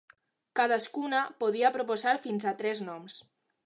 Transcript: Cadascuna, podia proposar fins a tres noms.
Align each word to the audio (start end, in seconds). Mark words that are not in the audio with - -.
Cadascuna, 0.59 1.21
podia 1.45 1.73
proposar 1.79 2.19
fins 2.29 2.53
a 2.55 2.59
tres 2.65 2.87
noms. 2.93 3.25